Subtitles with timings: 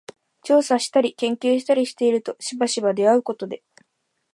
[0.41, 3.61] 調査したり研究したりしているとしばしば出合うことで、